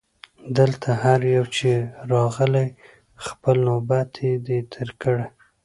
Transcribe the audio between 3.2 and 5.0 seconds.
خپل نوبت یې دی تېر